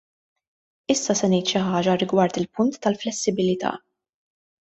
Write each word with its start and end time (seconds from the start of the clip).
Issa 0.93 1.15
se 1.19 1.29
ngħid 1.33 1.51
xi 1.51 1.61
ħaġa 1.67 1.95
rigward 2.03 2.41
il-punt 2.43 2.81
tal-flessibilità. 2.87 3.77